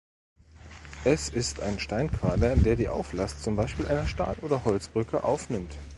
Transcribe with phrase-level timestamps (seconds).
[1.03, 5.77] Es ist ein Steinquader, der die Auflast zum Beispiel einer Stahl- oder Holzbrücke aufnimmt.